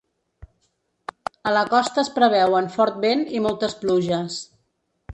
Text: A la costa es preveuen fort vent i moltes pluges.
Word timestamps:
A 1.51 1.53
la 1.57 1.63
costa 1.75 2.03
es 2.05 2.11
preveuen 2.17 2.73
fort 2.79 3.01
vent 3.07 3.25
i 3.41 3.47
moltes 3.49 3.81
pluges. 3.85 4.45